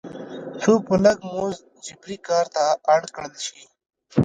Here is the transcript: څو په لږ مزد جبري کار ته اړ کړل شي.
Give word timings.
څو 0.61 0.71
په 0.85 0.93
لږ 1.03 1.17
مزد 1.33 1.63
جبري 1.85 2.17
کار 2.27 2.45
ته 2.55 2.63
اړ 2.93 3.01
کړل 3.15 3.35
شي. 3.45 3.61